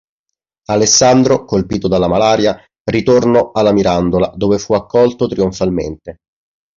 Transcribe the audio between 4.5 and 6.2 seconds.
fu accolto trionfalmente.